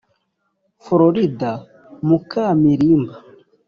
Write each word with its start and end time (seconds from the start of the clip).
Florida 0.83 1.51
muka 2.07 2.45
Milimba 2.61 3.15